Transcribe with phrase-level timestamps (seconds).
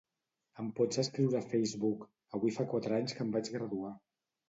[0.63, 2.09] Em pots escriure a Facebook
[2.41, 3.97] "avui fa quatre anys que em vaig graduar"?